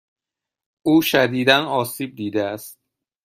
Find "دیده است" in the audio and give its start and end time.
2.15-2.79